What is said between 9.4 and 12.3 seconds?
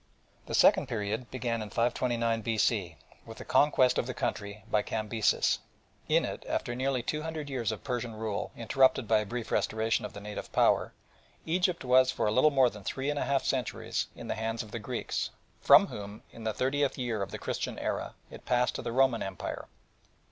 restoration of the native power, Egypt was for